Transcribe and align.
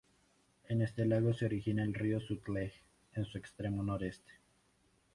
En 0.67 0.81
este 0.81 1.05
lago 1.05 1.31
se 1.31 1.45
origina 1.45 1.83
el 1.83 1.93
río 1.93 2.19
Sutlej, 2.19 2.73
en 3.13 3.23
su 3.23 3.37
extremo 3.37 3.83
noroeste. 3.83 4.31